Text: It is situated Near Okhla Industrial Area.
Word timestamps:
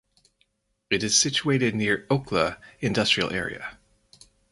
It 0.89 1.03
is 1.03 1.15
situated 1.15 1.75
Near 1.75 2.07
Okhla 2.09 2.57
Industrial 2.79 3.31
Area. 3.31 3.77